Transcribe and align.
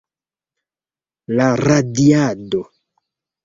La 1.41 1.47
radiado. 1.63 2.67